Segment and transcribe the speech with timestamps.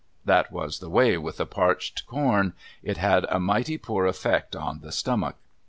[0.25, 2.53] That was the way with the parched corn.
[2.81, 5.35] It had a mighty poor effect on the stomach.